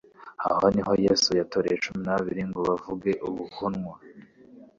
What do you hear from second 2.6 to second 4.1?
bavuge ubuhunwa,